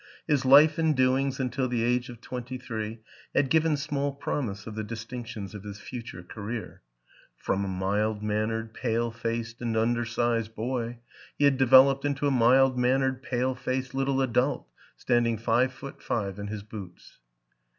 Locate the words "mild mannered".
7.67-8.73